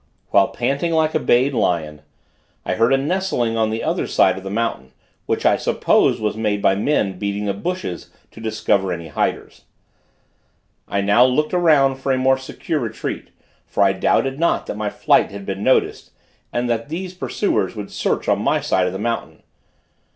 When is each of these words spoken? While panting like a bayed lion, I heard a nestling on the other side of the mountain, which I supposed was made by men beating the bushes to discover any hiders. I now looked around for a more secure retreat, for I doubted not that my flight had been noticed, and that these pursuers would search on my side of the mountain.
While 0.31 0.47
panting 0.47 0.93
like 0.93 1.13
a 1.13 1.19
bayed 1.19 1.53
lion, 1.53 2.01
I 2.65 2.73
heard 2.73 2.91
a 2.91 2.97
nestling 2.97 3.55
on 3.55 3.69
the 3.69 3.83
other 3.83 4.07
side 4.07 4.35
of 4.35 4.43
the 4.43 4.49
mountain, 4.49 4.93
which 5.27 5.45
I 5.45 5.57
supposed 5.57 6.19
was 6.19 6.35
made 6.35 6.59
by 6.59 6.73
men 6.73 7.19
beating 7.19 7.45
the 7.45 7.53
bushes 7.53 8.09
to 8.31 8.41
discover 8.41 8.91
any 8.91 9.09
hiders. 9.09 9.65
I 10.87 11.01
now 11.01 11.23
looked 11.23 11.53
around 11.53 11.97
for 11.97 12.11
a 12.11 12.17
more 12.17 12.39
secure 12.39 12.79
retreat, 12.79 13.29
for 13.67 13.83
I 13.83 13.93
doubted 13.93 14.39
not 14.39 14.65
that 14.65 14.75
my 14.75 14.89
flight 14.89 15.29
had 15.29 15.45
been 15.45 15.61
noticed, 15.61 16.09
and 16.51 16.67
that 16.67 16.89
these 16.89 17.13
pursuers 17.13 17.75
would 17.75 17.91
search 17.91 18.27
on 18.27 18.41
my 18.41 18.59
side 18.59 18.87
of 18.87 18.93
the 18.93 18.97
mountain. 18.97 19.43